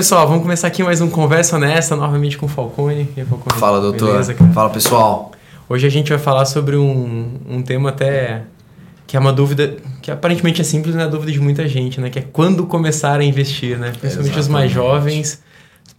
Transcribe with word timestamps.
pessoal, 0.00 0.26
vamos 0.26 0.42
começar 0.42 0.66
aqui 0.66 0.82
mais 0.82 1.02
um 1.02 1.10
Conversa 1.10 1.56
Honesta, 1.56 1.94
novamente 1.94 2.38
com 2.38 2.46
o 2.46 2.48
Falcone. 2.48 3.06
E 3.14 3.22
Falcone 3.22 3.60
Fala, 3.60 3.82
doutor. 3.82 4.12
Beleza, 4.12 4.34
Fala, 4.54 4.70
pessoal. 4.70 5.30
Hoje 5.68 5.86
a 5.86 5.90
gente 5.90 6.08
vai 6.08 6.18
falar 6.18 6.46
sobre 6.46 6.74
um, 6.74 7.34
um 7.46 7.60
tema 7.60 7.90
até 7.90 8.44
que 9.06 9.14
é 9.14 9.20
uma 9.20 9.30
dúvida 9.30 9.76
que 10.00 10.10
aparentemente 10.10 10.58
é 10.62 10.64
simples, 10.64 10.94
mas 10.94 11.04
é 11.04 11.06
a 11.06 11.10
dúvida 11.10 11.30
de 11.30 11.38
muita 11.38 11.68
gente, 11.68 12.00
né? 12.00 12.08
Que 12.08 12.20
é 12.20 12.22
quando 12.22 12.64
começar 12.64 13.20
a 13.20 13.22
investir, 13.22 13.76
né? 13.76 13.88
Principalmente 13.90 14.38
Exatamente. 14.38 14.38
os 14.38 14.48
mais 14.48 14.70
jovens 14.72 15.42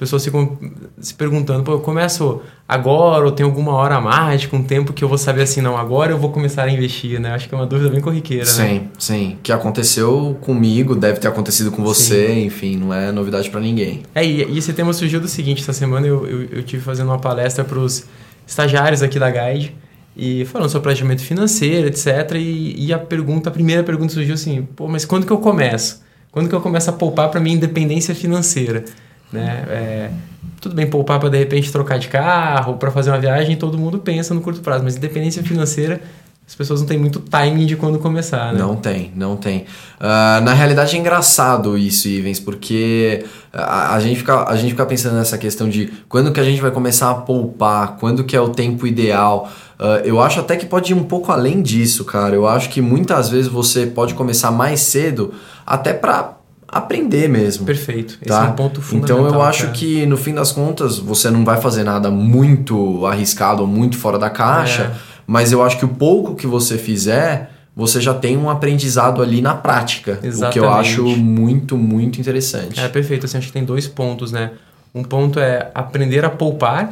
pessoas 0.01 0.25
ficam 0.25 0.57
se 0.99 1.13
perguntando, 1.13 1.61
pô, 1.61 1.73
eu 1.73 1.79
começo 1.79 2.41
agora 2.67 3.23
ou 3.23 3.31
tem 3.31 3.45
alguma 3.45 3.73
hora 3.73 4.01
mágica, 4.01 4.55
um 4.55 4.63
tempo 4.63 4.93
que 4.93 5.03
eu 5.03 5.07
vou 5.07 5.15
saber 5.15 5.43
assim, 5.43 5.61
não, 5.61 5.77
agora 5.77 6.11
eu 6.11 6.17
vou 6.17 6.31
começar 6.31 6.63
a 6.63 6.71
investir, 6.71 7.19
né? 7.19 7.29
Acho 7.35 7.47
que 7.47 7.53
é 7.53 7.57
uma 7.57 7.67
dúvida 7.67 7.91
bem 7.91 8.01
corriqueira, 8.01 8.43
sim, 8.43 8.61
né? 8.63 8.67
Sim, 8.67 8.89
sim. 8.97 9.37
Que 9.43 9.51
aconteceu 9.51 10.35
comigo, 10.41 10.95
deve 10.95 11.19
ter 11.19 11.27
acontecido 11.27 11.69
com 11.69 11.83
você, 11.83 12.29
sim. 12.29 12.45
enfim, 12.45 12.77
não 12.77 12.91
é 12.91 13.11
novidade 13.11 13.47
para 13.51 13.61
ninguém. 13.61 14.01
É, 14.15 14.25
e, 14.25 14.43
e, 14.43 14.57
esse 14.57 14.73
tema 14.73 14.91
surgiu 14.91 15.19
do 15.19 15.27
seguinte, 15.27 15.61
essa 15.61 15.71
semana 15.71 16.07
eu, 16.07 16.25
eu, 16.25 16.43
eu 16.45 16.63
tive 16.63 16.81
fazendo 16.81 17.09
uma 17.09 17.19
palestra 17.19 17.63
para 17.63 17.77
os 17.77 18.05
estagiários 18.47 19.03
aqui 19.03 19.19
da 19.19 19.29
Guide, 19.29 19.75
e 20.17 20.45
falando 20.45 20.67
sobre 20.67 20.85
planejamento 20.85 21.21
financeiro, 21.21 21.87
etc. 21.87 22.07
E, 22.37 22.87
e, 22.87 22.91
a 22.91 22.97
pergunta, 22.97 23.49
a 23.49 23.53
primeira 23.53 23.83
pergunta 23.83 24.11
surgiu 24.11 24.33
assim, 24.33 24.63
pô, 24.75 24.87
mas 24.87 25.05
quando 25.05 25.27
que 25.27 25.31
eu 25.31 25.37
começo? 25.37 26.01
Quando 26.31 26.49
que 26.49 26.55
eu 26.55 26.61
começo 26.61 26.89
a 26.89 26.93
poupar 26.93 27.29
para 27.29 27.39
minha 27.39 27.55
independência 27.55 28.15
financeira? 28.15 28.83
Né? 29.31 29.65
É, 29.69 30.11
tudo 30.59 30.75
bem 30.75 30.87
poupar 30.87 31.19
para 31.19 31.29
de 31.29 31.37
repente 31.37 31.71
trocar 31.71 31.97
de 31.97 32.07
carro, 32.07 32.77
para 32.77 32.91
fazer 32.91 33.11
uma 33.11 33.19
viagem, 33.19 33.55
todo 33.55 33.77
mundo 33.77 33.99
pensa 33.99 34.33
no 34.33 34.41
curto 34.41 34.61
prazo, 34.61 34.83
mas 34.83 34.97
independência 34.97 35.41
financeira 35.43 36.01
as 36.51 36.55
pessoas 36.55 36.81
não 36.81 36.87
têm 36.87 36.97
muito 36.97 37.21
timing 37.21 37.65
de 37.65 37.77
quando 37.77 37.97
começar, 37.97 38.51
né? 38.51 38.59
Não 38.59 38.75
tem, 38.75 39.09
não 39.15 39.37
tem. 39.37 39.59
Uh, 40.01 40.43
na 40.43 40.53
realidade 40.53 40.97
é 40.97 40.99
engraçado 40.99 41.77
isso, 41.77 42.09
Ivens, 42.09 42.41
porque 42.41 43.23
a, 43.53 43.95
a, 43.95 43.99
gente 44.01 44.17
fica, 44.17 44.49
a 44.49 44.55
gente 44.57 44.71
fica 44.71 44.85
pensando 44.85 45.15
nessa 45.15 45.37
questão 45.37 45.69
de 45.69 45.93
quando 46.09 46.33
que 46.33 46.41
a 46.41 46.43
gente 46.43 46.61
vai 46.61 46.69
começar 46.69 47.09
a 47.09 47.13
poupar, 47.13 47.95
quando 48.01 48.25
que 48.25 48.35
é 48.35 48.41
o 48.41 48.49
tempo 48.49 48.85
ideal. 48.85 49.49
Uh, 49.79 50.03
eu 50.03 50.19
acho 50.19 50.41
até 50.41 50.57
que 50.57 50.65
pode 50.65 50.91
ir 50.91 50.95
um 50.95 51.05
pouco 51.05 51.31
além 51.31 51.61
disso, 51.61 52.03
cara. 52.03 52.35
Eu 52.35 52.45
acho 52.45 52.69
que 52.69 52.81
muitas 52.81 53.29
vezes 53.29 53.47
você 53.49 53.85
pode 53.85 54.13
começar 54.13 54.51
mais 54.51 54.81
cedo, 54.81 55.33
até 55.65 55.93
para 55.93 56.37
aprender 56.71 57.27
mesmo. 57.27 57.65
Perfeito. 57.65 58.13
Esse 58.21 58.29
tá? 58.29 58.45
é 58.45 58.49
um 58.49 58.53
ponto 58.53 58.81
fundamental. 58.81 59.19
Então 59.19 59.35
eu 59.35 59.41
acho 59.41 59.63
cara. 59.63 59.73
que 59.73 60.05
no 60.05 60.15
fim 60.15 60.33
das 60.33 60.51
contas 60.51 60.97
você 60.97 61.29
não 61.29 61.43
vai 61.43 61.59
fazer 61.59 61.83
nada 61.83 62.09
muito 62.09 63.05
arriscado 63.05 63.61
ou 63.61 63.67
muito 63.67 63.97
fora 63.97 64.17
da 64.17 64.29
caixa, 64.29 64.83
é. 64.83 64.91
mas 65.27 65.51
eu 65.51 65.61
acho 65.61 65.77
que 65.77 65.85
o 65.85 65.89
pouco 65.89 66.33
que 66.33 66.47
você 66.47 66.77
fizer, 66.77 67.51
você 67.75 67.99
já 67.99 68.13
tem 68.13 68.37
um 68.37 68.49
aprendizado 68.49 69.21
ali 69.21 69.41
na 69.41 69.53
prática, 69.53 70.19
Exatamente. 70.23 70.49
o 70.49 70.53
que 70.53 70.59
eu 70.59 70.71
acho 70.71 71.05
muito 71.17 71.77
muito 71.77 72.21
interessante. 72.21 72.79
É 72.79 72.87
perfeito, 72.87 73.25
assim, 73.25 73.37
acho 73.37 73.47
que 73.47 73.53
tem 73.53 73.65
dois 73.65 73.87
pontos, 73.87 74.31
né? 74.31 74.51
Um 74.95 75.03
ponto 75.03 75.39
é 75.39 75.71
aprender 75.73 76.23
a 76.23 76.29
poupar 76.29 76.89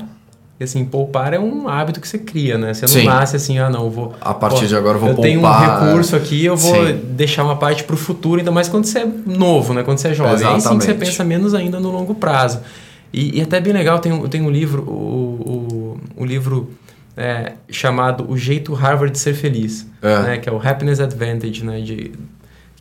e 0.59 0.63
assim, 0.65 0.83
poupar 0.83 1.33
é 1.33 1.39
um 1.39 1.69
hábito 1.69 2.01
que 2.01 2.07
você 2.07 2.17
cria, 2.17 2.57
né? 2.57 2.73
Você 2.73 2.81
não 2.81 2.89
Sim. 2.89 3.05
nasce 3.05 3.35
assim, 3.37 3.57
ah, 3.59 3.69
não, 3.69 3.89
vou. 3.89 4.13
A 4.19 4.33
partir 4.33 4.61
pô, 4.61 4.65
de 4.67 4.75
agora 4.75 4.97
eu 4.97 4.99
vou 4.99 5.09
eu 5.09 5.15
poupar. 5.15 5.31
Eu 5.31 5.41
tenho 5.41 5.47
um 5.47 5.85
recurso 5.87 6.15
aqui, 6.17 6.43
eu 6.43 6.57
vou 6.57 6.85
Sim. 6.85 6.99
deixar 7.11 7.45
uma 7.45 7.55
parte 7.55 7.85
para 7.85 7.93
o 7.93 7.97
futuro, 7.97 8.39
ainda 8.39 8.51
mais 8.51 8.67
quando 8.67 8.83
você 8.83 8.99
é 8.99 9.07
novo, 9.25 9.73
né? 9.73 9.83
Quando 9.83 9.99
você 9.99 10.09
é 10.09 10.13
jovem. 10.13 10.33
Exatamente. 10.33 10.67
Aí 10.67 10.71
sim 10.71 10.79
você 10.81 10.93
pensa 10.93 11.23
menos 11.23 11.53
ainda 11.53 11.79
no 11.79 11.89
longo 11.89 12.13
prazo. 12.13 12.59
E, 13.13 13.37
e 13.37 13.41
até 13.41 13.61
bem 13.61 13.71
legal, 13.71 13.99
tem, 13.99 14.27
tem 14.27 14.41
um 14.41 14.49
livro, 14.49 14.83
o, 14.83 15.97
o, 16.17 16.23
o 16.23 16.25
livro 16.25 16.73
é, 17.15 17.53
chamado 17.69 18.29
O 18.29 18.37
Jeito 18.37 18.73
Harvard 18.73 19.13
de 19.13 19.19
Ser 19.19 19.33
Feliz, 19.35 19.87
é. 20.01 20.19
Né? 20.23 20.37
que 20.39 20.49
é 20.49 20.51
o 20.51 20.57
Happiness 20.57 20.99
Advantage, 20.99 21.63
né? 21.63 21.79
De, 21.79 22.11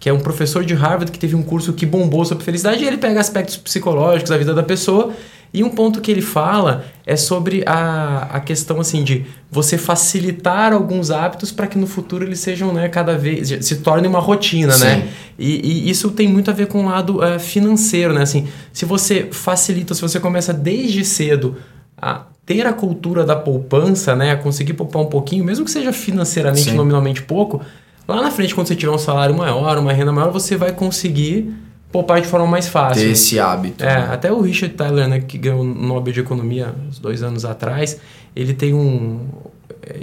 que 0.01 0.09
é 0.09 0.13
um 0.13 0.19
professor 0.21 0.65
de 0.65 0.75
Harvard 0.75 1.13
que 1.13 1.19
teve 1.19 1.37
um 1.37 1.43
curso 1.43 1.73
que 1.73 1.87
bombou 1.87 2.25
sobre 2.25 2.43
felicidade, 2.45 2.83
e 2.83 2.87
ele 2.87 2.99
pega 2.99 3.21
aspectos 3.21 3.57
psicológicos 3.57 4.31
da 4.31 4.37
vida 4.37 4.53
da 4.53 4.63
pessoa 4.65 5.13
e 5.53 5.65
um 5.65 5.71
ponto 5.71 6.01
que 6.01 6.11
ele 6.11 6.21
fala 6.21 6.85
é 7.07 7.17
sobre 7.17 7.63
a, 7.67 8.29
a 8.33 8.41
questão 8.41 8.81
assim 8.81 9.03
de 9.03 9.25
você 9.51 9.79
facilitar 9.79 10.73
alguns 10.73 11.11
hábitos 11.11 11.51
para 11.51 11.67
que 11.67 11.79
no 11.79 11.87
futuro 11.87 12.25
eles 12.25 12.39
sejam 12.41 12.73
né, 12.73 12.89
cada 12.89 13.17
vez 13.17 13.49
se 13.65 13.77
torne 13.77 14.07
uma 14.07 14.21
rotina, 14.21 14.77
né? 14.77 14.77
Sim. 14.77 14.85
né? 14.85 15.09
E, 15.39 15.87
e, 15.87 15.91
isso 15.91 16.11
tem 16.11 16.29
muito 16.29 16.51
a 16.51 16.55
ver 16.55 16.67
com 16.67 16.85
o 16.85 16.89
lado 16.89 17.21
uh, 17.21 17.39
financeiro, 17.39 18.13
né? 18.13 18.23
Assim, 18.23 18.49
se 18.73 18.85
você 18.85 19.29
facilita, 19.31 19.95
se 19.95 20.03
você 20.03 20.21
começa 20.21 20.53
desde 20.53 21.05
cedo 21.05 21.57
a 21.97 22.27
ter 22.45 22.67
a 22.67 22.73
cultura 22.73 23.25
da 23.25 23.37
poupança, 23.37 24.17
né, 24.17 24.33
a 24.33 24.37
conseguir 24.37 24.73
poupar 24.73 25.03
um 25.03 25.07
pouquinho, 25.07 25.45
mesmo 25.45 25.65
que 25.65 25.71
seja 25.71 25.93
financeiramente, 25.93 26.71
Sim. 26.71 26.77
nominalmente 26.77 27.23
pouco, 27.23 27.61
lá 28.07 28.23
na 28.23 28.31
frente 28.31 28.55
quando 28.55 28.69
você 28.69 28.77
tiver 28.77 28.93
um 28.93 28.99
salário 28.99 29.35
maior, 29.37 29.77
uma 29.79 29.93
renda 29.93 30.13
maior, 30.13 30.31
você 30.31 30.57
vai 30.57 30.73
conseguir 30.73 31.55
poupar 31.91 32.21
de 32.21 32.27
forma 32.27 32.47
mais 32.47 32.69
fácil. 32.69 33.03
Ter 33.03 33.11
esse 33.11 33.39
hábito. 33.39 33.85
É, 33.85 33.87
né? 33.87 34.09
até 34.11 34.33
o 34.33 34.41
Richard 34.41 34.75
Tyler, 34.75 35.09
né, 35.09 35.21
que 35.21 35.39
ganhou 35.39 35.61
o 35.61 35.65
Nobel 35.65 36.13
de 36.13 36.21
Economia 36.21 36.75
uns 36.89 36.99
dois 36.99 37.23
anos 37.23 37.45
atrás, 37.45 37.99
ele 38.35 38.55
tem 38.55 38.75
um... 38.75 39.27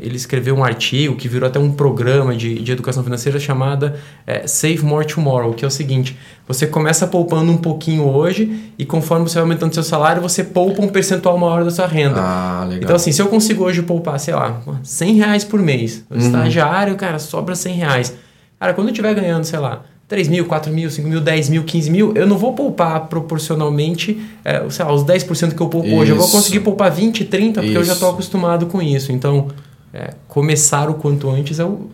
Ele 0.02 0.16
escreveu 0.16 0.56
um 0.56 0.64
artigo 0.64 1.16
que 1.16 1.28
virou 1.28 1.48
até 1.48 1.60
um 1.60 1.72
programa 1.72 2.36
de, 2.36 2.56
de 2.56 2.72
educação 2.72 3.04
financeira 3.04 3.40
chamada 3.40 4.00
é, 4.26 4.48
Save 4.48 4.84
More 4.84 5.06
Tomorrow, 5.06 5.54
que 5.54 5.64
é 5.64 5.68
o 5.68 5.72
seguinte, 5.72 6.18
você 6.48 6.66
começa 6.66 7.06
poupando 7.06 7.52
um 7.52 7.58
pouquinho 7.58 8.04
hoje 8.04 8.72
e 8.80 8.86
conforme 8.86 9.30
você 9.30 9.36
vai 9.36 9.44
aumentando 9.44 9.76
seu 9.76 9.84
salário, 9.84 10.24
você 10.24 10.44
poupa 10.44 10.82
um 10.82 10.88
percentual 10.88 11.38
maior 11.38 11.64
da 11.64 11.70
sua 11.70 11.86
renda. 11.86 12.20
Ah, 12.20 12.66
legal. 12.68 12.84
Então 12.84 12.96
assim, 12.96 13.12
se 13.12 13.22
eu 13.22 13.28
consigo 13.28 13.64
hoje 13.64 13.84
poupar, 13.84 14.20
sei 14.20 14.34
lá, 14.34 14.60
100 14.82 15.16
reais 15.18 15.44
por 15.44 15.60
mês, 15.60 16.04
o 16.10 16.16
uhum. 16.16 16.20
estagiário, 16.20 16.96
cara, 16.96 17.20
sobra 17.20 17.54
100 17.54 17.76
reais. 17.76 18.16
Cara, 18.60 18.74
quando 18.74 18.88
eu 18.88 18.92
estiver 18.92 19.14
ganhando, 19.14 19.44
sei 19.44 19.60
lá, 19.60 19.84
3 20.08 20.28
mil, 20.28 20.46
4 20.46 20.72
mil, 20.72 20.90
5 20.90 21.08
mil, 21.08 21.20
10 21.20 21.50
mil, 21.50 21.64
15 21.64 21.90
mil, 21.90 22.14
eu 22.16 22.28
não 22.28 22.38
vou 22.38 22.54
poupar 22.54 23.08
proporcionalmente, 23.08 24.20
é, 24.44 24.64
sei 24.70 24.86
lá, 24.86 24.94
os 24.94 25.04
10% 25.04 25.56
que 25.56 25.62
eu 25.62 25.68
poupo 25.68 25.88
isso. 25.88 25.96
hoje. 25.96 26.12
Eu 26.12 26.18
vou 26.18 26.30
conseguir 26.30 26.60
poupar 26.60 26.92
20, 26.92 27.26
30, 27.26 27.54
porque 27.54 27.70
isso. 27.70 27.80
eu 27.80 27.84
já 27.84 27.94
estou 27.94 28.12
acostumado 28.12 28.68
com 28.68 28.82
isso. 28.82 29.12
Então, 29.12 29.48
é, 29.92 30.12
começar 30.28 30.90
o 30.90 30.94
quanto 30.94 31.30
antes 31.30 31.60
é 31.60 31.66
o 31.66 31.90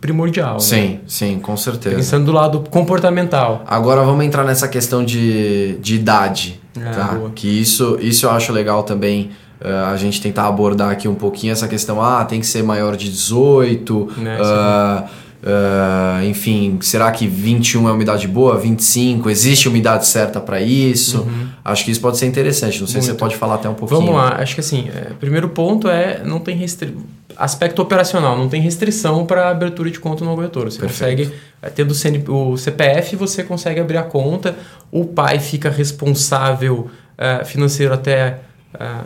primordial. 0.00 0.58
Sim, 0.58 0.76
né? 0.76 0.98
sim, 1.06 1.38
com 1.38 1.56
certeza. 1.56 1.96
Pensando 1.96 2.26
do 2.26 2.32
lado 2.32 2.64
comportamental. 2.70 3.62
Agora 3.66 4.02
vamos 4.02 4.24
entrar 4.24 4.44
nessa 4.44 4.66
questão 4.66 5.04
de, 5.04 5.76
de 5.80 5.94
idade. 5.94 6.60
É, 6.76 6.90
tá? 6.90 7.04
Boa. 7.14 7.30
Que 7.30 7.48
isso, 7.48 7.98
isso 8.00 8.26
eu 8.26 8.30
acho 8.30 8.52
legal 8.52 8.82
também. 8.82 9.30
Uh, 9.60 9.92
a 9.92 9.96
gente 9.96 10.20
tentar 10.20 10.48
abordar 10.48 10.90
aqui 10.90 11.08
um 11.08 11.14
pouquinho 11.14 11.52
essa 11.52 11.66
questão, 11.66 12.02
ah, 12.02 12.22
tem 12.24 12.40
que 12.40 12.46
ser 12.46 12.62
maior 12.62 12.96
de 12.96 13.08
18, 13.08 14.08
é, 14.18 14.42
uh, 14.42 15.08
Uh, 15.44 16.24
enfim, 16.24 16.78
será 16.80 17.12
que 17.12 17.26
21 17.26 17.80
é 17.80 17.82
uma 17.82 17.92
umidade 17.92 18.26
boa? 18.26 18.56
25? 18.58 19.28
Existe 19.28 19.68
umidade 19.68 20.06
certa 20.06 20.40
para 20.40 20.58
isso? 20.62 21.20
Uhum. 21.20 21.48
Acho 21.62 21.84
que 21.84 21.90
isso 21.90 22.00
pode 22.00 22.16
ser 22.16 22.24
interessante. 22.24 22.80
Não 22.80 22.86
sei 22.86 22.94
Muito. 22.94 23.04
se 23.04 23.12
você 23.12 23.18
pode 23.18 23.36
falar 23.36 23.56
até 23.56 23.68
um 23.68 23.74
pouquinho. 23.74 24.00
Vamos 24.00 24.14
lá. 24.14 24.36
Acho 24.40 24.54
que 24.54 24.60
assim, 24.60 24.88
é, 24.88 25.12
primeiro 25.20 25.50
ponto 25.50 25.86
é 25.86 26.22
não 26.24 26.40
tem 26.40 26.56
restri... 26.56 26.96
aspecto 27.36 27.82
operacional, 27.82 28.38
não 28.38 28.48
tem 28.48 28.62
restrição 28.62 29.26
para 29.26 29.50
abertura 29.50 29.90
de 29.90 30.00
conta 30.00 30.24
no 30.24 30.34
corretor. 30.34 30.64
Você 30.64 30.78
Perfeito. 30.78 31.28
consegue, 31.28 31.40
é, 31.60 31.68
tendo 31.68 31.92
o, 32.28 32.56
CPF, 32.56 33.14
você 33.14 33.44
consegue 33.44 33.80
abrir 33.80 33.98
a 33.98 34.02
conta. 34.02 34.56
O 34.90 35.04
pai 35.04 35.38
fica 35.40 35.68
responsável 35.68 36.88
uh, 37.18 37.44
financeiro 37.44 37.92
até 37.92 38.38
uh, 38.76 39.04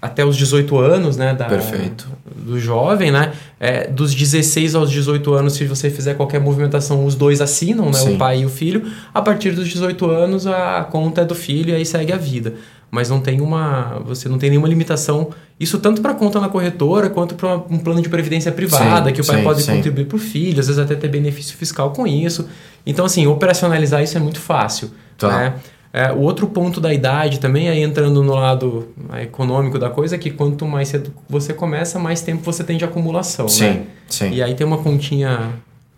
até 0.00 0.24
os 0.24 0.36
18 0.36 0.78
anos, 0.78 1.16
né? 1.16 1.34
Da, 1.34 1.46
Perfeito. 1.46 2.08
Do 2.36 2.58
jovem, 2.58 3.10
né? 3.10 3.32
É, 3.58 3.88
dos 3.88 4.14
16 4.14 4.74
aos 4.74 4.90
18 4.90 5.34
anos, 5.34 5.54
se 5.54 5.64
você 5.64 5.90
fizer 5.90 6.14
qualquer 6.14 6.40
movimentação, 6.40 7.04
os 7.04 7.14
dois 7.14 7.40
assinam, 7.40 7.86
né? 7.86 7.94
Sim. 7.94 8.14
O 8.14 8.18
pai 8.18 8.40
e 8.40 8.46
o 8.46 8.48
filho. 8.48 8.86
A 9.12 9.20
partir 9.20 9.52
dos 9.52 9.68
18 9.68 10.08
anos, 10.08 10.46
a 10.46 10.86
conta 10.90 11.22
é 11.22 11.24
do 11.24 11.34
filho 11.34 11.70
e 11.70 11.74
aí 11.74 11.84
segue 11.84 12.12
a 12.12 12.16
vida. 12.16 12.54
Mas 12.90 13.10
não 13.10 13.20
tem 13.20 13.40
uma. 13.40 14.00
Você 14.06 14.28
não 14.28 14.38
tem 14.38 14.48
nenhuma 14.50 14.68
limitação. 14.68 15.30
Isso 15.60 15.78
tanto 15.78 16.00
para 16.00 16.14
conta 16.14 16.40
na 16.40 16.48
corretora 16.48 17.10
quanto 17.10 17.34
para 17.34 17.56
um 17.56 17.78
plano 17.78 18.00
de 18.00 18.08
previdência 18.08 18.50
privada, 18.52 19.08
sim, 19.08 19.14
que 19.14 19.20
o 19.20 19.26
pai 19.26 19.38
sim, 19.38 19.42
pode 19.42 19.64
contribuir 19.64 20.06
para 20.06 20.16
o 20.16 20.18
filho, 20.18 20.60
às 20.60 20.68
vezes 20.68 20.78
até 20.78 20.94
ter 20.94 21.08
benefício 21.08 21.56
fiscal 21.56 21.90
com 21.90 22.06
isso. 22.06 22.48
Então, 22.86 23.04
assim, 23.04 23.26
operacionalizar 23.26 24.02
isso 24.02 24.16
é 24.16 24.20
muito 24.20 24.40
fácil. 24.40 24.90
Tá. 25.18 25.28
Né? 25.28 25.54
É, 25.92 26.12
o 26.12 26.18
outro 26.18 26.46
ponto 26.46 26.80
da 26.80 26.92
idade 26.92 27.40
também, 27.40 27.68
aí 27.68 27.82
entrando 27.82 28.22
no 28.22 28.34
lado 28.34 28.88
econômico 29.22 29.78
da 29.78 29.88
coisa, 29.88 30.16
é 30.16 30.18
que 30.18 30.30
quanto 30.30 30.66
mais 30.66 30.88
cedo 30.88 31.12
você 31.28 31.54
começa, 31.54 31.98
mais 31.98 32.20
tempo 32.20 32.42
você 32.44 32.62
tem 32.62 32.76
de 32.76 32.84
acumulação. 32.84 33.48
Sim, 33.48 33.64
né? 33.64 33.82
sim. 34.06 34.30
E 34.30 34.42
aí 34.42 34.54
tem 34.54 34.66
uma 34.66 34.78
continha, 34.78 35.50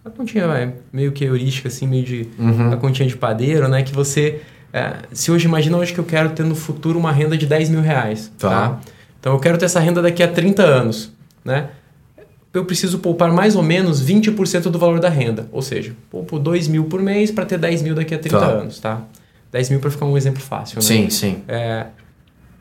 uma 0.04 0.12
continha 0.12 0.44
é, 0.44 0.72
meio 0.92 1.10
que 1.10 1.24
heurística, 1.24 1.68
assim, 1.68 1.86
meio 1.86 2.04
de. 2.04 2.28
Uhum. 2.38 2.72
a 2.72 2.76
continha 2.76 3.08
de 3.08 3.16
padeiro, 3.16 3.68
né? 3.68 3.82
Que 3.82 3.92
você. 3.92 4.40
É, 4.72 4.98
se 5.12 5.32
hoje, 5.32 5.46
imagina 5.46 5.76
hoje 5.76 5.92
que 5.92 5.98
eu 5.98 6.04
quero 6.04 6.30
ter 6.30 6.44
no 6.44 6.54
futuro 6.54 6.96
uma 6.96 7.10
renda 7.10 7.36
de 7.36 7.44
10 7.44 7.70
mil 7.70 7.80
reais. 7.80 8.30
Tá. 8.38 8.48
tá? 8.48 8.80
Então 9.18 9.32
eu 9.32 9.40
quero 9.40 9.58
ter 9.58 9.64
essa 9.64 9.80
renda 9.80 10.00
daqui 10.00 10.22
a 10.22 10.28
30 10.28 10.62
anos, 10.62 11.12
né? 11.44 11.70
eu 12.52 12.64
preciso 12.64 12.98
poupar 12.98 13.32
mais 13.32 13.54
ou 13.54 13.62
menos 13.62 14.02
20% 14.04 14.62
do 14.62 14.78
valor 14.78 14.98
da 14.98 15.08
renda. 15.08 15.46
Ou 15.52 15.62
seja, 15.62 15.92
poupo 16.10 16.38
2 16.38 16.68
mil 16.68 16.84
por 16.84 17.00
mês 17.00 17.30
para 17.30 17.46
ter 17.46 17.58
10 17.58 17.82
mil 17.82 17.94
daqui 17.94 18.14
a 18.14 18.18
30 18.18 18.38
tá. 18.38 18.46
anos, 18.46 18.78
tá? 18.80 19.02
10 19.52 19.70
mil 19.70 19.80
para 19.80 19.90
ficar 19.90 20.06
um 20.06 20.16
exemplo 20.16 20.40
fácil, 20.40 20.76
né? 20.76 20.82
Sim, 20.82 21.10
sim. 21.10 21.42
É, 21.48 21.86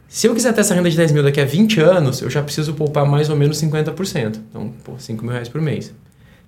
se 0.07 0.25
eu 0.27 0.33
quiser 0.33 0.51
ter 0.53 0.61
essa 0.61 0.73
renda 0.73 0.89
de 0.89 0.97
10 0.97 1.11
mil 1.11 1.23
daqui 1.23 1.39
a 1.39 1.45
20 1.45 1.79
anos, 1.79 2.21
eu 2.21 2.29
já 2.29 2.41
preciso 2.41 2.73
poupar 2.73 3.05
mais 3.05 3.29
ou 3.29 3.35
menos 3.35 3.61
50%. 3.61 4.39
Então, 4.49 4.73
pô, 4.83 4.93
5 4.97 5.23
mil 5.23 5.31
reais 5.31 5.47
por 5.47 5.61
mês. 5.61 5.93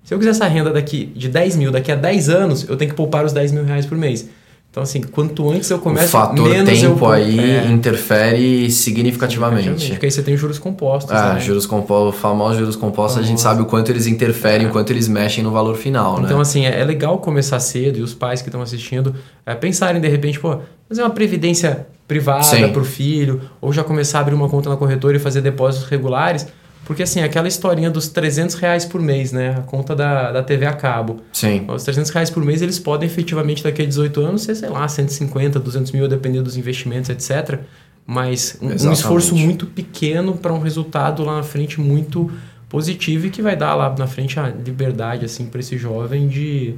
Se 0.04 0.14
eu 0.14 0.18
quiser 0.18 0.32
essa 0.32 0.48
renda 0.48 0.72
daqui 0.72 1.06
de 1.16 1.30
10 1.30 1.58
mil 1.58 1.72
daqui 1.72 1.92
a 1.92 1.96
10 1.96 2.30
anos, 2.30 2.68
eu 2.68 2.76
tenho 2.76 2.90
que 2.90 2.98
poupar 2.98 3.24
os 3.24 3.34
10 3.34 3.52
mil 3.52 3.64
reais 3.64 3.86
por 3.86 3.96
mês. 3.96 4.28
Então, 4.72 4.84
assim, 4.84 5.02
quanto 5.02 5.52
antes 5.52 5.70
eu 5.70 5.80
começo, 5.80 6.06
o 6.06 6.10
fator 6.10 6.48
menos 6.48 6.80
tempo 6.80 7.04
eu... 7.04 7.12
aí 7.12 7.40
é. 7.42 7.66
interfere 7.68 8.72
significativamente. 8.72 9.90
Porque 9.90 10.06
aí 10.06 10.12
você 10.12 10.24
tem 10.24 10.38
juros 10.38 10.58
compostos. 10.58 11.14
É, 11.14 11.34
né? 11.34 11.40
juros 11.42 11.66
compostos, 11.66 12.22
famosos 12.22 12.58
juros 12.58 12.76
compostos, 12.78 13.22
a 13.22 13.22
gente 13.22 13.42
sabe 13.42 13.62
o 13.62 13.66
quanto 13.66 13.92
eles 13.92 14.08
interferem, 14.08 14.68
é. 14.68 14.70
o 14.70 14.72
quanto 14.72 14.90
eles 14.94 15.10
mexem 15.10 15.44
no 15.44 15.52
valor 15.52 15.76
final, 15.76 16.22
então, 16.22 16.38
né? 16.38 16.42
assim, 16.42 16.66
é, 16.66 16.86
legal 16.86 17.18
começar 17.18 17.60
cedo 17.60 18.00
e 18.00 18.02
os 18.02 18.14
pais 18.14 18.42
que 18.42 18.48
estão 18.48 18.62
assistindo 18.62 19.14
é, 19.46 19.54
pensarem, 19.54 20.00
de 20.00 20.08
repente, 20.08 20.40
pô, 20.40 20.60
fazer 20.88 21.02
uma 21.02 21.10
previdência 21.10 21.86
privada 22.08 22.70
para 22.70 22.82
o 22.82 22.86
filho, 22.86 23.42
ou 23.60 23.74
já 23.74 23.84
começar 23.84 24.20
a 24.20 24.22
abrir 24.22 24.36
uma 24.36 24.48
conta 24.48 24.70
na 24.70 24.78
corretora 24.78 25.18
e 25.18 25.20
fazer 25.20 25.42
depósitos 25.42 25.90
regulares 25.90 26.48
porque, 26.86 27.04
assim, 27.04 27.22
aquela 27.22 27.48
historinha 27.48 27.90
dos 27.90 28.08
300 28.10 28.56
reais 28.56 28.86
por 28.86 29.02
mês, 29.02 29.32
né? 29.32 29.56
A 29.58 29.62
conta 29.62 29.96
da, 29.96 30.32
da 30.32 30.44
TV 30.44 30.66
a 30.66 30.74
cabo. 30.74 31.18
Sim. 31.32 31.66
Os 31.68 31.84
300 31.84 32.12
reais 32.12 32.30
por 32.30 32.44
mês, 32.44 32.62
eles 32.62 32.80
podem 32.80 33.08
efetivamente, 33.08 33.64
daqui 33.64 33.82
a 33.82 33.86
18 33.86 34.22
anos, 34.22 34.44
ser, 34.44 34.56
sei 34.56 34.70
lá, 34.70 34.88
150, 34.88 35.60
200 35.60 35.92
mil, 35.92 36.08
dependendo 36.08 36.46
dos 36.46 36.58
investimentos, 36.58 37.10
etc. 37.10 37.60
Mas 38.06 38.58
um, 38.62 38.68
um 38.68 38.92
esforço 38.92 39.36
muito 39.36 39.68
pequeno 39.68 40.36
para 40.36 40.52
um 40.52 40.60
resultado 40.60 41.24
lá 41.24 41.38
na 41.38 41.44
frente 41.44 41.80
muito 41.80 42.32
positivo 42.68 43.28
e 43.28 43.30
que 43.30 43.42
vai 43.42 43.56
dar 43.56 43.76
lá 43.76 43.94
na 43.98 44.08
frente 44.08 44.40
a 44.40 44.48
liberdade, 44.48 45.24
assim, 45.26 45.46
para 45.46 45.60
esse 45.60 45.78
jovem 45.78 46.28
de 46.28 46.76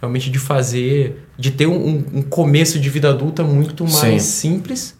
realmente 0.00 0.30
de 0.30 0.38
fazer, 0.38 1.26
de 1.38 1.52
ter 1.52 1.66
um, 1.66 2.04
um 2.12 2.22
começo 2.22 2.78
de 2.78 2.90
vida 2.90 3.08
adulta 3.08 3.44
muito 3.44 3.84
mais 3.84 4.22
Sim. 4.22 4.58
simples 4.58 4.94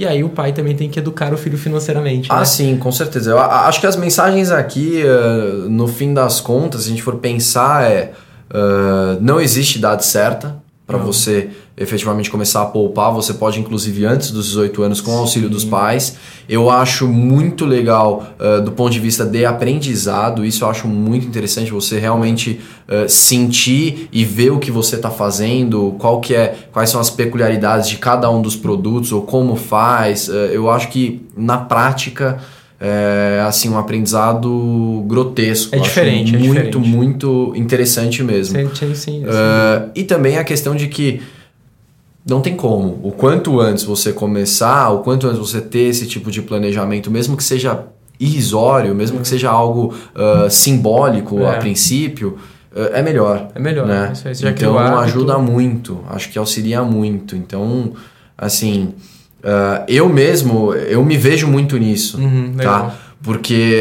e 0.00 0.06
aí 0.06 0.24
o 0.24 0.30
pai 0.30 0.50
também 0.54 0.74
tem 0.74 0.88
que 0.88 0.98
educar 0.98 1.30
o 1.34 1.36
filho 1.36 1.58
financeiramente. 1.58 2.32
Ah, 2.32 2.38
né? 2.38 2.44
sim, 2.46 2.78
com 2.78 2.90
certeza. 2.90 3.32
Eu 3.32 3.38
acho 3.38 3.78
que 3.82 3.86
as 3.86 3.96
mensagens 3.96 4.50
aqui, 4.50 5.02
uh, 5.04 5.68
no 5.68 5.86
fim 5.86 6.14
das 6.14 6.40
contas, 6.40 6.84
se 6.84 6.86
a 6.86 6.90
gente 6.90 7.02
for 7.02 7.16
pensar, 7.16 7.84
é 7.84 8.12
uh, 8.50 9.20
não 9.20 9.38
existe 9.38 9.76
idade 9.76 10.06
certa 10.06 10.56
para 10.90 10.98
você 10.98 11.50
efetivamente 11.76 12.28
começar 12.28 12.62
a 12.62 12.66
poupar. 12.66 13.12
Você 13.12 13.32
pode, 13.32 13.60
inclusive, 13.60 14.04
antes 14.04 14.32
dos 14.32 14.46
18 14.48 14.82
anos, 14.82 15.00
com 15.00 15.12
o 15.12 15.18
auxílio 15.18 15.48
dos 15.48 15.64
pais. 15.64 16.16
Eu 16.48 16.68
acho 16.68 17.06
muito 17.06 17.64
legal 17.64 18.34
uh, 18.38 18.60
do 18.60 18.72
ponto 18.72 18.90
de 18.90 18.98
vista 18.98 19.24
de 19.24 19.44
aprendizado. 19.46 20.44
Isso 20.44 20.64
eu 20.64 20.68
acho 20.68 20.88
muito 20.88 21.26
interessante. 21.26 21.70
Você 21.70 21.98
realmente 21.98 22.60
uh, 22.88 23.08
sentir 23.08 24.08
e 24.12 24.24
ver 24.24 24.50
o 24.50 24.58
que 24.58 24.70
você 24.70 24.96
está 24.96 25.10
fazendo, 25.10 25.94
qual 25.98 26.20
que 26.20 26.34
é, 26.34 26.56
quais 26.72 26.90
são 26.90 27.00
as 27.00 27.08
peculiaridades 27.08 27.88
de 27.88 27.96
cada 27.96 28.28
um 28.28 28.42
dos 28.42 28.56
produtos 28.56 29.12
ou 29.12 29.22
como 29.22 29.54
faz. 29.54 30.28
Uh, 30.28 30.32
eu 30.52 30.68
acho 30.68 30.88
que 30.88 31.22
na 31.36 31.58
prática 31.58 32.40
é 32.80 33.44
assim 33.46 33.68
um 33.68 33.78
aprendizado 33.78 35.04
grotesco. 35.06 35.76
É 35.76 35.78
diferente, 35.78 36.32
muito, 36.32 36.58
é 36.58 36.62
diferente. 36.62 36.78
muito 36.78 37.52
interessante 37.54 38.22
mesmo. 38.22 38.58
Sim, 38.58 38.70
sim, 38.74 38.94
sim, 38.94 39.24
uh, 39.24 39.90
e 39.94 40.02
também 40.02 40.38
a 40.38 40.44
questão 40.44 40.74
de 40.74 40.88
que 40.88 41.20
não 42.26 42.40
tem 42.40 42.56
como. 42.56 42.98
O 43.02 43.12
quanto 43.12 43.60
antes 43.60 43.84
você 43.84 44.12
começar, 44.12 44.90
o 44.90 45.00
quanto 45.00 45.26
antes 45.26 45.38
você 45.38 45.60
ter 45.60 45.88
esse 45.88 46.06
tipo 46.06 46.30
de 46.30 46.40
planejamento, 46.40 47.10
mesmo 47.10 47.36
que 47.36 47.44
seja 47.44 47.84
irrisório, 48.18 48.94
mesmo 48.94 49.16
que 49.16 49.22
uhum. 49.22 49.24
seja 49.24 49.50
algo 49.50 49.94
uh, 50.14 50.50
simbólico 50.50 51.40
é. 51.40 51.50
a 51.50 51.58
princípio, 51.58 52.38
uh, 52.72 52.94
é 52.94 53.02
melhor. 53.02 53.48
É 53.54 53.58
melhor. 53.58 53.86
Né? 53.86 54.10
Isso 54.12 54.26
aí, 54.26 54.52
então 54.52 54.78
ajuda 54.78 55.38
muito. 55.38 56.02
Acho 56.08 56.30
que 56.30 56.38
auxilia 56.38 56.82
muito. 56.82 57.36
Então, 57.36 57.92
assim, 58.36 58.94
uh, 59.44 59.84
eu 59.88 60.08
mesmo, 60.08 60.72
eu 60.74 61.04
me 61.04 61.16
vejo 61.16 61.46
muito 61.46 61.76
nisso, 61.76 62.18
uhum, 62.18 62.54
tá? 62.56 62.94
Porque 63.22 63.76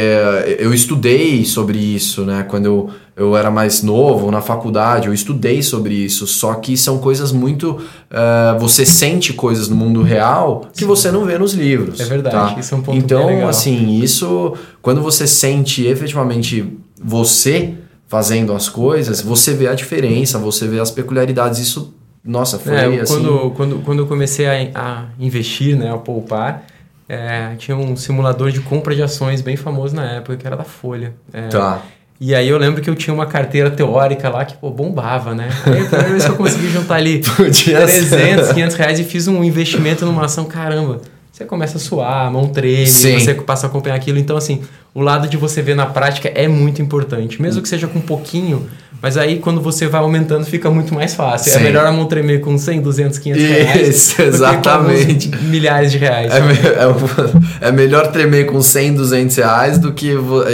eu 0.57 0.73
estudei 0.73 1.45
sobre 1.45 1.77
isso, 1.77 2.25
né? 2.25 2.43
Quando 2.43 2.65
eu 2.65 2.89
eu 3.19 3.35
era 3.35 3.51
mais 3.51 3.83
novo, 3.83 4.31
na 4.31 4.39
faculdade, 4.39 5.07
eu 5.09 5.13
estudei 5.13 5.61
sobre 5.61 5.93
isso. 5.93 6.25
Só 6.25 6.53
que 6.53 6.77
são 6.77 6.99
coisas 6.99 7.33
muito. 7.33 7.71
Uh, 7.71 8.57
você 8.57 8.85
sente 8.85 9.33
coisas 9.33 9.67
no 9.67 9.75
mundo 9.75 10.01
real 10.01 10.61
que 10.73 10.79
Sim. 10.79 10.85
você 10.85 11.11
não 11.11 11.25
vê 11.25 11.37
nos 11.37 11.53
livros. 11.53 11.99
É 11.99 12.05
verdade, 12.05 12.53
tá? 12.53 12.59
isso 12.59 12.73
é 12.73 12.77
um 12.77 12.81
ponto 12.81 12.97
Então, 12.97 13.45
assim, 13.49 13.99
isso. 13.99 14.53
Quando 14.81 15.01
você 15.01 15.27
sente 15.27 15.85
efetivamente 15.85 16.65
você 17.03 17.73
fazendo 18.07 18.53
as 18.53 18.69
coisas, 18.69 19.19
você 19.19 19.53
vê 19.53 19.67
a 19.67 19.73
diferença, 19.73 20.39
você 20.39 20.65
vê 20.65 20.79
as 20.79 20.89
peculiaridades. 20.89 21.59
Isso, 21.59 21.93
nossa, 22.23 22.59
foi 22.59 22.75
é, 22.75 23.01
assim. 23.01 23.13
Quando, 23.13 23.51
quando, 23.51 23.79
quando 23.79 23.99
eu 23.99 24.07
comecei 24.07 24.45
a, 24.45 24.69
a 24.75 25.05
investir, 25.19 25.77
né, 25.77 25.93
a 25.93 25.97
poupar. 25.97 26.63
É, 27.11 27.55
tinha 27.57 27.75
um 27.75 27.95
simulador 27.95 28.51
de 28.51 28.59
compra 28.59 28.93
de 28.93 29.01
ações 29.01 29.41
bem 29.41 29.55
famoso 29.55 29.95
na 29.95 30.05
época, 30.11 30.37
que 30.37 30.45
era 30.45 30.55
da 30.55 30.63
Folha. 30.63 31.15
É, 31.33 31.47
tá. 31.47 31.81
E 32.21 32.35
aí 32.35 32.47
eu 32.47 32.57
lembro 32.57 32.83
que 32.83 32.89
eu 32.89 32.95
tinha 32.95 33.13
uma 33.13 33.25
carteira 33.25 33.71
teórica 33.71 34.29
lá 34.29 34.45
que, 34.45 34.55
pô, 34.57 34.69
bombava, 34.69 35.33
né? 35.33 35.49
Aí 35.65 35.81
a 35.81 35.85
primeira 35.85 36.09
vez 36.09 36.25
que 36.25 36.31
eu 36.31 36.35
consegui 36.35 36.69
juntar 36.69 36.95
ali 36.95 37.17
300, 37.23 38.51
500 38.51 38.75
reais 38.75 38.99
e 38.99 39.03
fiz 39.05 39.27
um 39.27 39.43
investimento 39.43 40.05
numa 40.05 40.25
ação, 40.25 40.45
caramba, 40.45 41.01
você 41.31 41.45
começa 41.45 41.77
a 41.77 41.79
suar, 41.79 42.27
a 42.27 42.29
mão 42.29 42.49
treme, 42.49 42.85
Sim. 42.85 43.17
você 43.17 43.33
passa 43.33 43.67
a 43.67 43.69
acompanhar 43.69 43.95
aquilo. 43.95 44.19
Então, 44.19 44.35
assim, 44.35 44.61
o 44.93 45.01
lado 45.01 45.29
de 45.29 45.37
você 45.37 45.61
ver 45.61 45.75
na 45.75 45.85
prática 45.85 46.27
é 46.27 46.49
muito 46.49 46.81
importante. 46.81 47.41
Mesmo 47.41 47.61
que 47.61 47.69
seja 47.69 47.87
com 47.87 47.99
um 47.99 48.01
pouquinho, 48.01 48.69
mas 49.01 49.15
aí, 49.15 49.39
quando 49.39 49.61
você 49.61 49.87
vai 49.87 50.01
aumentando, 50.01 50.45
fica 50.45 50.69
muito 50.69 50.93
mais 50.93 51.13
fácil. 51.13 51.51
É 51.51 51.53
Sim. 51.53 51.59
É 51.59 51.63
melhor 51.63 51.85
a 51.85 51.91
mão 51.91 52.05
tremer 52.05 52.41
com 52.41 52.57
100, 52.57 52.81
200, 52.81 53.19
500 53.19 53.43
reais. 53.43 53.87
Isso, 53.87 54.21
exatamente. 54.21 55.31
milhares 55.43 55.91
de 55.91 55.97
reais. 55.97 56.31
É, 56.31 56.37
é, 56.37 57.67
é, 57.69 57.71
melhor 57.71 58.11
tremer 58.11 58.45
com 58.45 58.61
100, 58.61 58.95
200 58.95 59.35
reais 59.37 59.77
do 59.77 59.93
que 59.93 60.09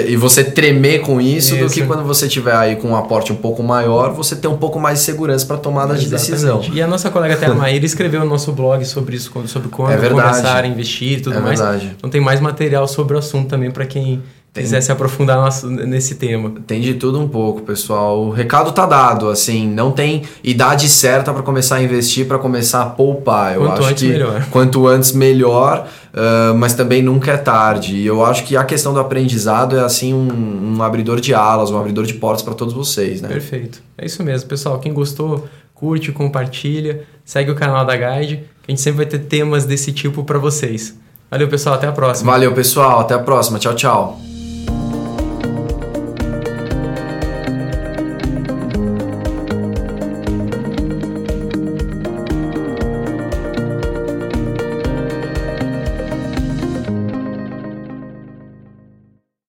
e 0.08 0.16
você 0.16 0.44
tremer 0.44 1.00
com 1.02 1.20
isso, 1.20 1.56
isso, 1.56 1.66
do 1.66 1.72
que 1.72 1.84
quando 1.84 2.04
você 2.04 2.28
tiver 2.28 2.56
aí 2.56 2.76
com 2.76 2.90
um 2.90 2.96
aporte 2.96 3.34
um 3.34 3.36
pouco 3.36 3.64
maior, 3.64 4.14
você 4.14 4.36
ter 4.36 4.48
um 4.48 4.58
pouco 4.58 4.80
mais 4.80 5.00
de 5.00 5.06
segurança 5.06 5.46
para 5.46 5.58
tomada 5.58 5.96
de 5.96 6.08
decisão. 6.08 6.64
E 6.72 6.82
a 6.82 6.88
nossa 6.88 7.10
colega 7.10 7.36
Théa 7.36 7.54
Maíra 7.54 7.86
escreveu 7.86 8.20
no 8.22 8.28
nosso 8.28 8.52
blog 8.52 8.86
sobre 8.86 9.16
isso, 9.16 9.32
sobre 9.48 9.70
quando 9.70 9.92
é 9.92 10.10
começar 10.10 10.64
a 10.64 10.68
investir 10.68 11.18
e 11.18 11.22
tudo 11.22 11.38
é 11.38 11.42
mais. 11.42 11.60
Verdade. 11.60 11.96
Então 11.98 12.10
tem 12.10 12.22
mais 12.22 12.40
material 12.40 12.88
sobre 12.88 13.16
o 13.16 13.20
assunto 13.20 13.50
também 13.50 13.72
para 13.72 13.86
quem 13.86 14.22
tem, 14.56 14.64
quiser 14.64 14.80
se 14.80 14.90
aprofundar 14.90 15.50
nesse 15.86 16.16
tema. 16.16 16.50
Tem 16.66 16.80
de 16.80 16.94
tudo 16.94 17.20
um 17.20 17.28
pouco, 17.28 17.62
pessoal. 17.64 18.22
O 18.22 18.30
recado 18.30 18.72
tá 18.72 18.86
dado, 18.86 19.30
assim, 19.30 19.68
não 19.68 19.92
tem 19.92 20.24
idade 20.42 20.88
certa 20.88 21.34
para 21.34 21.44
começar 21.44 21.76
a 21.76 21.84
investir, 21.84 22.26
para 22.26 22.40
começar 22.40 22.82
a 22.82 22.86
poupar. 22.86 23.56
Eu 23.56 23.62
quanto 23.62 23.80
acho 23.80 23.90
antes 23.90 24.04
que 24.04 24.10
melhor. 24.10 24.48
quanto 24.50 24.88
antes 24.88 25.12
melhor, 25.12 25.86
uh, 26.14 26.56
mas 26.56 26.74
também 26.74 27.04
nunca 27.04 27.34
é 27.34 27.38
tarde. 27.38 27.98
E 27.98 28.06
eu 28.06 28.24
acho 28.24 28.46
que 28.46 28.56
a 28.56 28.64
questão 28.64 28.94
do 28.94 29.00
aprendizado 29.02 29.78
é 29.78 29.82
assim 29.82 30.14
um, 30.14 30.78
um 30.78 30.82
abridor 30.82 31.20
de 31.20 31.34
alas, 31.34 31.70
um 31.70 31.78
abridor 31.78 32.06
de 32.06 32.14
portas 32.14 32.42
para 32.42 32.54
todos 32.54 32.74
vocês, 32.74 33.22
né? 33.22 33.28
Perfeito. 33.28 33.84
É 33.98 34.06
isso 34.06 34.24
mesmo, 34.24 34.48
pessoal. 34.48 34.80
Quem 34.80 34.94
gostou, 34.94 35.50
curte, 35.74 36.14
compartilha, 36.14 37.04
segue 37.26 37.52
o 37.52 37.56
canal 37.56 37.86
da 37.86 37.98
Guide, 37.98 38.38
que 38.64 38.70
a 38.70 38.72
gente 38.72 38.80
sempre 38.80 39.00
vai 39.00 39.06
ter 39.06 39.20
temas 39.20 39.66
desse 39.66 39.92
tipo 39.92 40.24
para 40.24 40.40
vocês. 40.40 40.96
Valeu, 41.30 41.50
pessoal. 41.50 41.76
Até 41.76 41.88
a 41.88 41.92
próxima. 41.92 42.32
Valeu, 42.32 42.54
pessoal. 42.54 43.02
Até 43.02 43.16
a 43.16 43.20
próxima. 43.20 43.60
Tchau, 43.60 43.76
tchau. 43.76 44.25